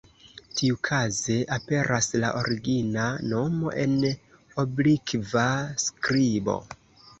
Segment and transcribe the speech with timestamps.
[0.59, 3.05] Tiukaze aperas la origina
[3.35, 4.09] nomo en
[4.67, 5.47] oblikva
[5.87, 6.61] skribo.